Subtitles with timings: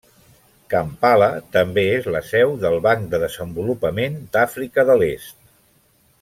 [0.73, 1.27] Kampala
[1.57, 5.39] també és la seu del Banc de Desenvolupament d'Àfrica de l'Est.